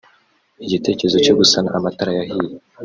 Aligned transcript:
Igitekerezo 0.65 1.17
cyo 1.25 1.33
gusana 1.39 1.69
amatara 1.77 2.11
yahiye 2.19 2.53